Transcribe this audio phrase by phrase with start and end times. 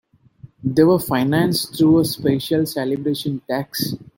[0.63, 3.93] They were financed through a special celebration tax.